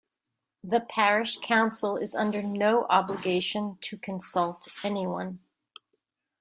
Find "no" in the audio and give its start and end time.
2.41-2.85